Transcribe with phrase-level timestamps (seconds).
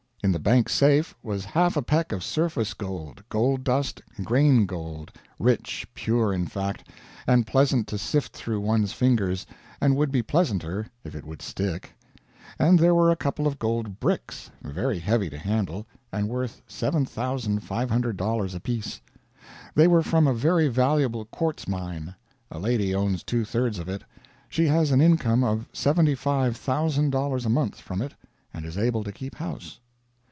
[0.23, 5.11] In the bank safe was half a peck of surface gold gold dust, grain gold;
[5.39, 6.87] rich; pure in fact,
[7.25, 9.47] and pleasant to sift through one's fingers;
[9.81, 11.93] and would be pleasanter if it would stick.
[12.59, 18.55] And there were a couple of gold bricks, very heavy to handle, and worth $7,500
[18.55, 19.01] a piece.
[19.73, 22.13] They were from a very valuable quartz mine;
[22.51, 24.03] a lady owns two thirds of it;
[24.49, 28.13] she has an income of $75,000 a month from it,
[28.53, 29.79] and is able to keep house.